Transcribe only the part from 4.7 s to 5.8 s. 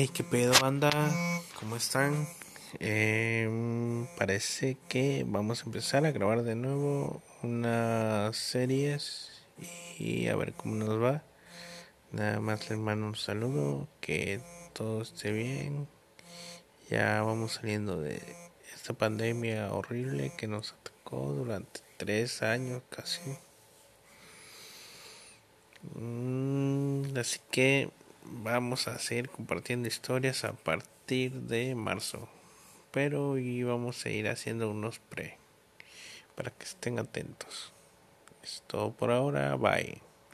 que vamos a